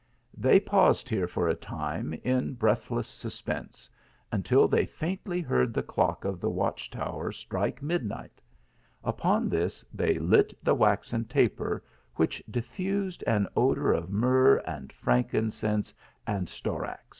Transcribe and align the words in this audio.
They 0.35 0.59
paused 0.59 1.09
here 1.09 1.27
for 1.27 1.47
a 1.47 1.53
time 1.53 2.15
in 2.23 2.55
breathless 2.55 3.07
suspense, 3.07 3.87
until 4.31 4.67
they 4.67 4.87
faintly 4.87 5.41
heard 5.41 5.75
the 5.75 5.83
clock 5.83 6.25
of 6.25 6.41
the 6.41 6.49
watch 6.49 6.89
tower 6.89 7.31
strike 7.31 7.83
midnight; 7.83 8.41
upon 9.03 9.47
this 9.47 9.85
they 9.93 10.17
lit 10.17 10.55
the 10.63 10.73
waxen 10.73 11.25
taper, 11.25 11.83
which 12.15 12.41
diffused 12.49 13.23
an 13.27 13.47
odour 13.55 13.91
of 13.93 14.09
myrrh, 14.09 14.57
and 14.65 14.91
frankincense, 14.91 15.93
and 16.25 16.47
storax. 16.47 16.97